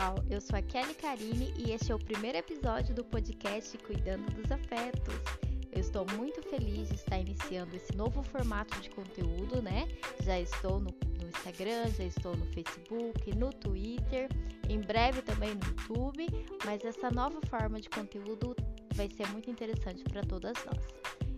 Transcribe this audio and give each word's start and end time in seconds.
pessoal, 0.00 0.14
eu 0.30 0.40
sou 0.40 0.58
a 0.58 0.62
Kelly 0.62 0.94
Karine 0.94 1.52
e 1.58 1.72
este 1.72 1.92
é 1.92 1.94
o 1.94 1.98
primeiro 1.98 2.38
episódio 2.38 2.94
do 2.94 3.04
podcast 3.04 3.76
Cuidando 3.78 4.24
dos 4.32 4.50
Afetos. 4.50 5.14
Eu 5.70 5.80
estou 5.80 6.06
muito 6.16 6.42
feliz 6.42 6.88
de 6.88 6.94
estar 6.94 7.18
iniciando 7.18 7.76
esse 7.76 7.94
novo 7.94 8.22
formato 8.22 8.80
de 8.80 8.88
conteúdo, 8.90 9.60
né? 9.60 9.86
Já 10.22 10.40
estou 10.40 10.80
no, 10.80 10.90
no 11.20 11.28
Instagram, 11.28 11.90
já 11.90 12.04
estou 12.04 12.34
no 12.34 12.46
Facebook, 12.46 13.36
no 13.36 13.52
Twitter, 13.52 14.28
em 14.70 14.80
breve 14.80 15.20
também 15.20 15.54
no 15.54 15.66
YouTube, 15.66 16.26
mas 16.64 16.82
essa 16.82 17.10
nova 17.10 17.38
forma 17.50 17.78
de 17.78 17.90
conteúdo 17.90 18.56
vai 18.94 19.08
ser 19.10 19.28
muito 19.28 19.50
interessante 19.50 20.02
para 20.04 20.22
todas 20.22 20.54
nós. 20.64 20.82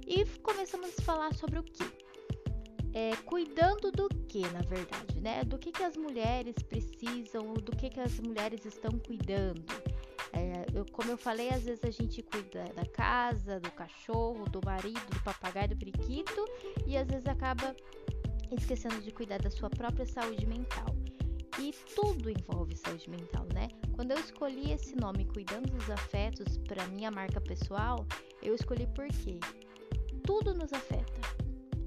E 0.07 0.25
começamos 0.41 0.91
a 0.99 1.03
falar 1.03 1.35
sobre 1.35 1.59
o 1.59 1.65
que? 1.65 2.02
É, 2.95 3.17
cuidando 3.25 3.91
do 3.91 4.09
que, 4.29 4.41
na 4.51 4.61
verdade, 4.61 5.21
né? 5.21 5.45
Do 5.45 5.59
que, 5.59 5.73
que 5.73 5.83
as 5.83 5.97
mulheres 5.97 6.55
precisam, 6.69 7.55
do 7.55 7.73
que, 7.73 7.89
que 7.89 8.01
as 8.01 8.19
mulheres 8.21 8.65
estão 8.65 8.99
cuidando. 8.99 9.65
É, 10.33 10.67
eu, 10.75 10.85
como 10.93 11.11
eu 11.11 11.17
falei, 11.17 11.51
às 11.51 11.63
vezes 11.63 11.85
a 11.85 11.91
gente 11.91 12.23
cuida 12.23 12.65
da 12.75 12.87
casa, 12.87 13.61
do 13.61 13.71
cachorro, 13.71 14.45
do 14.49 14.61
marido, 14.65 15.01
do 15.11 15.23
papagaio, 15.23 15.69
do 15.69 15.77
periquito, 15.77 16.45
e 16.87 16.97
às 16.97 17.07
vezes 17.07 17.27
acaba 17.27 17.75
esquecendo 18.51 19.01
de 19.01 19.11
cuidar 19.11 19.41
da 19.41 19.51
sua 19.51 19.71
própria 19.71 20.07
saúde 20.07 20.47
mental. 20.47 20.87
E 21.59 21.73
tudo 21.95 22.31
envolve 22.31 22.75
saúde 22.77 23.09
mental, 23.11 23.47
né? 23.55 23.69
Quando 23.95 24.13
eu 24.13 24.19
escolhi 24.19 24.73
esse 24.73 24.97
nome, 24.97 25.27
Cuidando 25.27 25.71
dos 25.71 25.91
Afetos, 25.91 26.59
para 26.67 26.87
minha 26.89 27.11
marca 27.11 27.41
pessoal, 27.41 28.07
eu 28.43 28.55
escolhi 28.55 28.87
porque 28.95 29.39
tudo 30.25 30.55
nos 30.55 30.73
afeta 30.73 31.42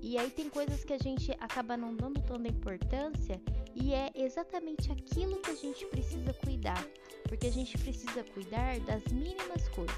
e 0.05 0.19
aí 0.19 0.29
tem 0.29 0.51
coisas 0.51 0.83
que 0.83 0.93
a 0.93 0.99
gente 0.99 1.31
acaba 1.39 1.75
não 1.75 1.95
dando 1.95 2.21
tanta 2.21 2.47
importância 2.47 3.41
e 3.73 3.91
é 3.91 4.11
exatamente 4.13 4.91
aquilo 4.91 5.37
que 5.37 5.49
a 5.49 5.55
gente 5.55 5.83
precisa 5.87 6.31
cuidar, 6.31 6.85
porque 7.23 7.47
a 7.47 7.51
gente 7.51 7.75
precisa 7.75 8.23
cuidar 8.23 8.79
das 8.81 9.03
mínimas 9.11 9.67
coisas. 9.69 9.97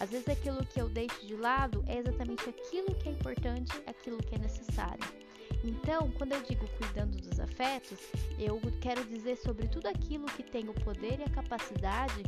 Às 0.00 0.08
vezes 0.08 0.26
aquilo 0.30 0.64
que 0.64 0.80
eu 0.80 0.88
deixo 0.88 1.26
de 1.26 1.36
lado 1.36 1.84
é 1.86 1.98
exatamente 1.98 2.48
aquilo 2.48 2.94
que 2.94 3.10
é 3.10 3.12
importante, 3.12 3.70
aquilo 3.86 4.16
que 4.16 4.34
é 4.34 4.38
necessário. 4.38 5.04
Então, 5.62 6.10
quando 6.12 6.32
eu 6.32 6.42
digo 6.44 6.66
cuidando 6.78 7.20
dos 7.20 7.38
afetos, 7.38 7.98
eu 8.38 8.58
quero 8.80 9.04
dizer 9.04 9.36
sobre 9.36 9.68
tudo 9.68 9.88
aquilo 9.88 10.24
que 10.24 10.42
tem 10.42 10.70
o 10.70 10.74
poder 10.80 11.20
e 11.20 11.24
a 11.24 11.28
capacidade 11.28 12.22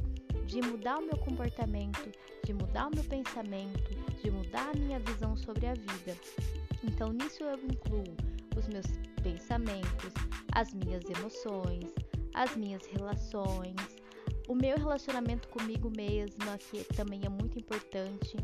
de 0.46 0.60
mudar 0.60 0.98
o 0.98 1.06
meu 1.06 1.16
comportamento, 1.16 2.12
de 2.44 2.52
mudar 2.52 2.88
o 2.88 2.94
meu 2.94 3.04
pensamento, 3.04 3.90
de 4.22 4.30
mudar 4.30 4.68
a 4.68 4.78
minha 4.78 5.00
visão 5.00 5.34
sobre 5.34 5.66
a 5.66 5.72
vida. 5.72 6.14
Então, 6.86 7.12
nisso 7.12 7.42
eu 7.42 7.56
incluo 7.64 8.04
os 8.56 8.68
meus 8.68 8.86
pensamentos, 9.22 10.12
as 10.52 10.72
minhas 10.74 11.02
emoções, 11.04 11.92
as 12.34 12.54
minhas 12.56 12.84
relações, 12.86 13.74
o 14.46 14.54
meu 14.54 14.76
relacionamento 14.76 15.48
comigo 15.48 15.90
mesma, 15.96 16.58
que 16.58 16.84
também 16.94 17.22
é 17.24 17.28
muito 17.28 17.58
importante, 17.58 18.36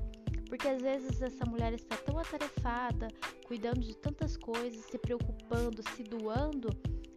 porque 0.48 0.66
às 0.66 0.80
vezes 0.80 1.20
essa 1.20 1.44
mulher 1.44 1.74
está 1.74 1.96
tão 1.98 2.18
atarefada, 2.18 3.08
cuidando 3.46 3.80
de 3.80 3.94
tantas 3.96 4.38
coisas, 4.38 4.86
se 4.86 4.98
preocupando, 4.98 5.82
se 5.94 6.02
doando, 6.02 6.70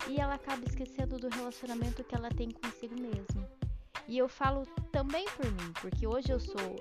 e 0.10 0.20
ela 0.20 0.36
acaba 0.36 0.66
esquecendo 0.68 1.18
do 1.18 1.30
relacionamento 1.30 2.04
que 2.04 2.16
ela 2.16 2.30
tem 2.30 2.52
consigo 2.52 3.00
mesma. 3.00 3.50
E 4.10 4.18
eu 4.18 4.28
falo 4.28 4.66
também 4.92 5.26
por 5.38 5.46
mim, 5.46 5.72
porque 5.82 6.06
hoje 6.06 6.32
eu 6.32 6.40
sou 6.40 6.76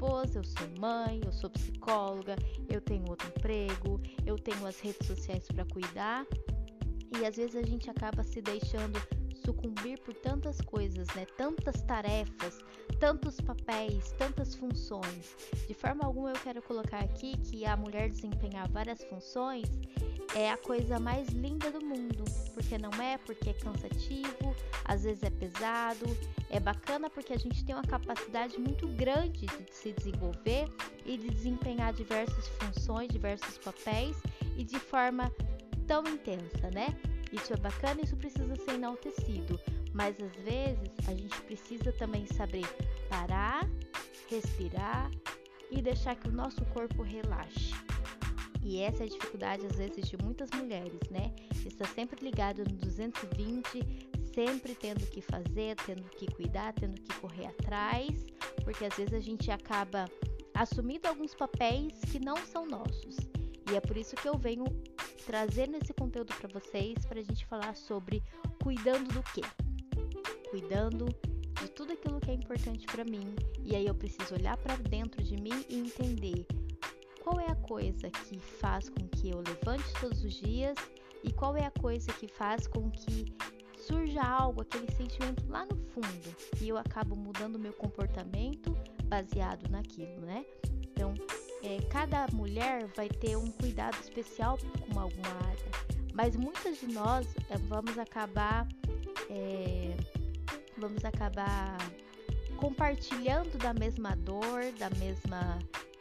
esposa, 0.00 0.38
eu 0.38 0.44
sou 0.44 0.66
mãe, 0.78 1.20
eu 1.26 1.30
sou 1.30 1.50
psicóloga, 1.50 2.34
eu 2.70 2.80
tenho 2.80 3.04
outro 3.10 3.28
emprego, 3.28 4.00
eu 4.24 4.38
tenho 4.38 4.66
as 4.66 4.80
redes 4.80 5.06
sociais 5.06 5.46
para 5.48 5.66
cuidar. 5.66 6.26
E 7.18 7.26
às 7.26 7.36
vezes 7.36 7.54
a 7.54 7.62
gente 7.62 7.90
acaba 7.90 8.22
se 8.22 8.40
deixando 8.40 8.98
sucumbir 9.44 10.00
por 10.00 10.14
tantas 10.14 10.58
coisas, 10.62 11.06
né? 11.14 11.26
Tantas 11.36 11.82
tarefas, 11.82 12.64
tantos 12.98 13.38
papéis, 13.42 14.12
tantas 14.12 14.54
funções. 14.54 15.36
De 15.68 15.74
forma 15.74 16.06
alguma 16.06 16.30
eu 16.30 16.40
quero 16.40 16.62
colocar 16.62 17.00
aqui 17.00 17.36
que 17.38 17.66
a 17.66 17.76
mulher 17.76 18.08
desempenhar 18.08 18.70
várias 18.70 19.04
funções 19.04 19.68
é 20.34 20.50
a 20.50 20.56
coisa 20.56 20.98
mais 20.98 21.28
linda 21.28 21.70
do 21.70 21.84
mundo, 21.84 22.24
porque 22.54 22.78
não 22.78 22.90
é, 23.02 23.18
porque 23.18 23.50
é 23.50 23.52
cansativo, 23.52 24.54
às 24.84 25.02
vezes 25.02 25.22
é 25.22 25.30
pesado, 25.30 26.06
é 26.48 26.60
bacana 26.60 27.10
porque 27.10 27.32
a 27.32 27.38
gente 27.38 27.64
tem 27.64 27.74
uma 27.74 27.84
capacidade 27.84 28.58
muito 28.58 28.86
grande 28.88 29.46
de 29.46 29.74
se 29.74 29.92
desenvolver 29.92 30.68
e 31.04 31.16
de 31.16 31.30
desempenhar 31.30 31.92
diversas 31.92 32.46
funções, 32.48 33.08
diversos 33.08 33.58
papéis 33.58 34.16
e 34.56 34.64
de 34.64 34.78
forma 34.78 35.32
tão 35.86 36.04
intensa, 36.06 36.70
né? 36.72 36.96
Isso 37.32 37.52
é 37.52 37.56
bacana, 37.56 38.00
isso 38.02 38.16
precisa 38.16 38.54
ser 38.56 38.74
enaltecido, 38.74 39.58
mas 39.92 40.16
às 40.20 40.36
vezes 40.44 40.90
a 41.08 41.14
gente 41.14 41.40
precisa 41.42 41.92
também 41.92 42.26
saber 42.26 42.66
parar, 43.08 43.68
respirar 44.28 45.10
e 45.70 45.80
deixar 45.80 46.16
que 46.16 46.28
o 46.28 46.32
nosso 46.32 46.64
corpo 46.66 47.02
relaxe. 47.02 47.72
E 48.62 48.78
essa 48.80 49.04
é 49.04 49.06
a 49.06 49.08
dificuldade 49.08 49.66
às 49.66 49.76
vezes 49.76 50.08
de 50.08 50.16
muitas 50.18 50.50
mulheres, 50.50 51.00
né? 51.10 51.34
Está 51.64 51.86
sempre 51.86 52.22
ligado 52.22 52.58
no 52.58 52.76
220, 52.76 53.64
sempre 54.34 54.74
tendo 54.74 55.06
que 55.06 55.20
fazer, 55.20 55.76
tendo 55.86 56.02
que 56.10 56.26
cuidar, 56.26 56.72
tendo 56.74 57.00
que 57.00 57.14
correr 57.20 57.46
atrás, 57.46 58.26
porque 58.62 58.84
às 58.84 58.94
vezes 58.94 59.14
a 59.14 59.20
gente 59.20 59.50
acaba 59.50 60.04
assumindo 60.54 61.08
alguns 61.08 61.34
papéis 61.34 62.00
que 62.10 62.18
não 62.18 62.36
são 62.36 62.66
nossos. 62.66 63.16
E 63.70 63.76
é 63.76 63.80
por 63.80 63.96
isso 63.96 64.16
que 64.16 64.28
eu 64.28 64.36
venho 64.36 64.64
trazendo 65.24 65.76
esse 65.76 65.94
conteúdo 65.94 66.34
para 66.34 66.48
vocês 66.48 67.06
para 67.06 67.20
a 67.20 67.22
gente 67.22 67.46
falar 67.46 67.74
sobre 67.76 68.22
cuidando 68.62 69.08
do 69.14 69.22
quê? 69.32 69.42
Cuidando 70.50 71.06
de 71.60 71.70
tudo 71.70 71.92
aquilo 71.92 72.20
que 72.20 72.30
é 72.30 72.34
importante 72.34 72.86
para 72.86 73.04
mim. 73.04 73.34
E 73.62 73.76
aí 73.76 73.86
eu 73.86 73.94
preciso 73.94 74.34
olhar 74.34 74.56
para 74.56 74.76
dentro 74.76 75.22
de 75.22 75.36
mim 75.36 75.64
e 75.68 75.78
entender 75.78 76.46
qual 77.20 77.38
é 77.40 77.46
a 77.46 77.54
coisa 77.56 78.10
que 78.10 78.38
faz 78.38 78.88
com 78.88 79.06
que 79.08 79.30
eu 79.30 79.38
levante 79.38 79.84
todos 80.00 80.24
os 80.24 80.34
dias 80.34 80.76
e 81.22 81.32
qual 81.32 81.56
é 81.56 81.64
a 81.64 81.70
coisa 81.70 82.12
que 82.12 82.26
faz 82.26 82.66
com 82.66 82.90
que 82.90 83.34
surja 83.76 84.22
algo, 84.22 84.62
aquele 84.62 84.90
sentimento 84.92 85.44
lá 85.48 85.64
no 85.64 85.76
fundo 85.76 86.36
e 86.60 86.68
eu 86.68 86.76
acabo 86.76 87.16
mudando 87.16 87.56
o 87.56 87.58
meu 87.58 87.72
comportamento 87.72 88.76
baseado 89.04 89.68
naquilo, 89.70 90.20
né? 90.20 90.44
Então, 90.92 91.14
é, 91.62 91.80
cada 91.88 92.26
mulher 92.32 92.86
vai 92.96 93.08
ter 93.08 93.36
um 93.36 93.50
cuidado 93.50 93.98
especial 94.00 94.58
com 94.58 94.98
alguma 94.98 95.28
área, 95.46 95.70
mas 96.14 96.36
muitas 96.36 96.78
de 96.78 96.86
nós 96.88 97.26
é, 97.48 97.56
vamos 97.56 97.98
acabar 97.98 98.66
é, 99.28 99.96
vamos 100.76 101.04
acabar 101.04 101.76
compartilhando 102.56 103.56
da 103.58 103.72
mesma 103.72 104.14
dor, 104.16 104.72
da 104.78 104.90
mesma 104.90 105.58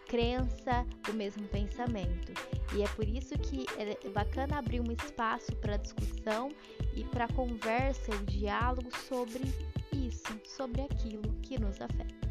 crença, 0.09 0.85
do 1.05 1.13
mesmo 1.13 1.47
pensamento. 1.47 2.33
E 2.75 2.81
é 2.81 2.87
por 2.89 3.07
isso 3.07 3.37
que 3.37 3.65
é 3.77 4.09
bacana 4.09 4.57
abrir 4.57 4.81
um 4.81 4.91
espaço 4.91 5.55
para 5.57 5.77
discussão 5.77 6.49
e 6.95 7.03
para 7.05 7.27
conversa 7.29 8.11
e 8.13 8.25
diálogo 8.25 8.89
sobre 9.07 9.43
isso, 9.93 10.39
sobre 10.45 10.81
aquilo 10.81 11.33
que 11.43 11.59
nos 11.59 11.79
afeta. 11.79 12.27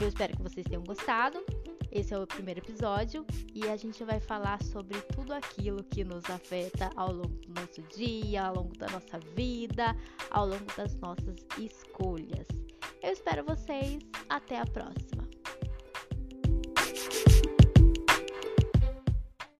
Eu 0.00 0.08
espero 0.08 0.36
que 0.36 0.42
vocês 0.42 0.66
tenham 0.66 0.82
gostado. 0.82 1.44
Esse 1.90 2.12
é 2.12 2.18
o 2.18 2.26
primeiro 2.26 2.60
episódio 2.60 3.24
e 3.54 3.66
a 3.68 3.76
gente 3.76 4.04
vai 4.04 4.20
falar 4.20 4.62
sobre 4.62 5.00
tudo 5.14 5.32
aquilo 5.32 5.82
que 5.84 6.04
nos 6.04 6.24
afeta 6.28 6.90
ao 6.96 7.12
longo 7.12 7.28
do 7.28 7.60
nosso 7.60 7.82
dia, 7.96 8.44
ao 8.44 8.56
longo 8.56 8.76
da 8.76 8.86
nossa 8.88 9.18
vida, 9.34 9.96
ao 10.30 10.46
longo 10.46 10.66
das 10.76 10.94
nossas 10.96 11.36
escolhas. 11.58 12.46
Eu 13.02 13.12
espero 13.12 13.44
vocês. 13.44 13.98
Até 14.28 14.58
a 14.58 14.66
próxima. 14.66 15.17